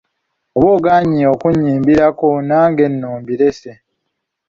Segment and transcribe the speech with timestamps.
[0.57, 3.71] Oba ogaanyi okunnyimbirako nange nno mbirese.